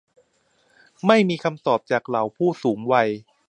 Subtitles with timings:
[1.07, 3.09] ไม่มีคำตอบจากเหล่าผู้สูงวัย